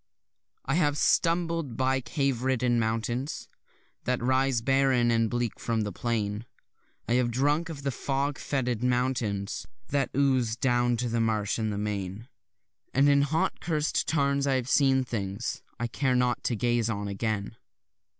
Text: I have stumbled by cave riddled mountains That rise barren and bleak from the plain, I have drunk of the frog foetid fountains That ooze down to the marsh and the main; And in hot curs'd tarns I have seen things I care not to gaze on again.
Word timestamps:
I 0.65 0.73
have 0.73 0.97
stumbled 0.97 1.77
by 1.77 2.01
cave 2.01 2.41
riddled 2.41 2.71
mountains 2.71 3.47
That 4.05 4.19
rise 4.19 4.61
barren 4.63 5.11
and 5.11 5.29
bleak 5.29 5.59
from 5.59 5.81
the 5.81 5.91
plain, 5.91 6.47
I 7.07 7.13
have 7.13 7.29
drunk 7.29 7.69
of 7.69 7.83
the 7.83 7.91
frog 7.91 8.39
foetid 8.39 8.81
fountains 8.81 9.67
That 9.89 10.09
ooze 10.17 10.55
down 10.55 10.97
to 10.97 11.07
the 11.07 11.21
marsh 11.21 11.59
and 11.59 11.71
the 11.71 11.77
main; 11.77 12.27
And 12.95 13.07
in 13.09 13.21
hot 13.21 13.59
curs'd 13.59 14.07
tarns 14.07 14.47
I 14.47 14.55
have 14.55 14.67
seen 14.67 15.03
things 15.03 15.61
I 15.79 15.85
care 15.85 16.15
not 16.15 16.43
to 16.45 16.55
gaze 16.55 16.89
on 16.89 17.07
again. 17.07 17.55